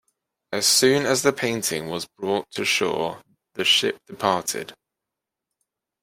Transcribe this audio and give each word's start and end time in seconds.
As 0.51 0.65
soon 0.65 1.05
as 1.05 1.21
the 1.21 1.31
painting 1.31 1.87
was 1.87 2.07
brought 2.07 2.49
to 2.53 2.65
shore 2.65 3.21
the 3.53 3.63
ship 3.63 3.99
departed. 4.07 4.73